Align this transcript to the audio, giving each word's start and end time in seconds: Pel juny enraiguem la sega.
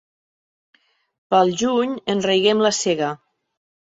Pel 1.33 1.51
juny 1.59 1.93
enraiguem 2.15 2.65
la 2.69 2.75
sega. 2.79 3.13